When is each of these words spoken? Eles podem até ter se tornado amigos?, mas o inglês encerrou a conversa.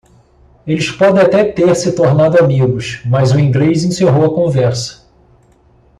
Eles 0.65 0.89
podem 0.89 1.21
até 1.21 1.43
ter 1.43 1.75
se 1.75 1.93
tornado 1.95 2.39
amigos?, 2.39 2.99
mas 3.05 3.33
o 3.33 3.39
inglês 3.39 3.83
encerrou 3.83 4.25
a 4.25 4.33
conversa. 4.33 5.07